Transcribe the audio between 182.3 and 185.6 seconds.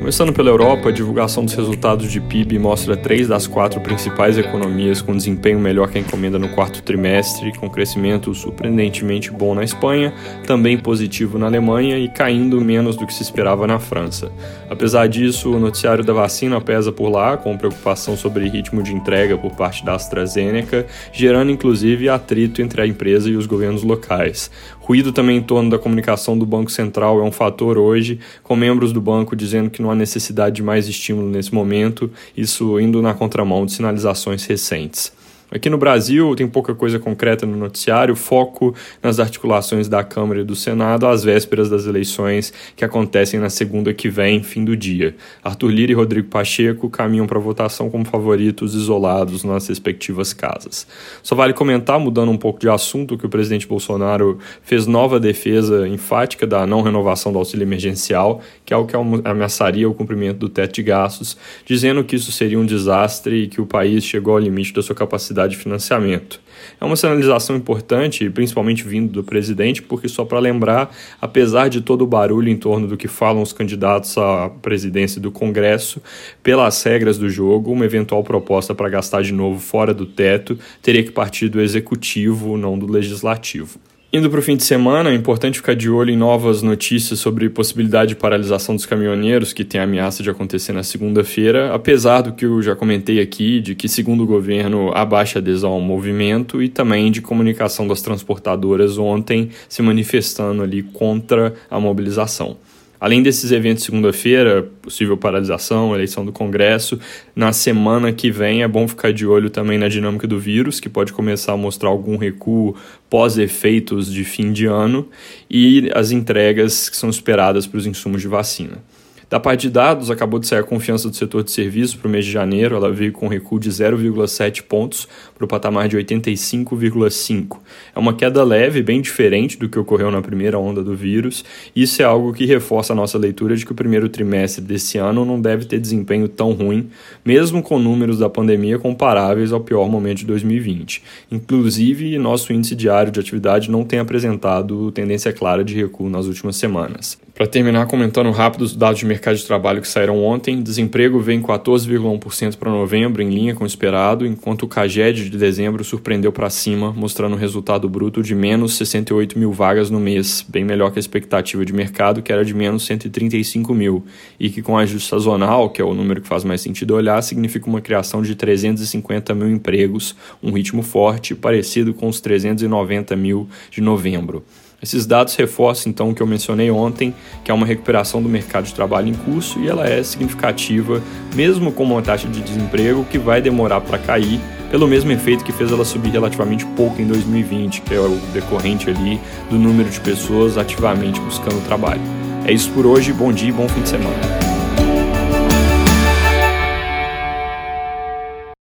desemprego que vai demorar para cair, pelo mesmo efeito que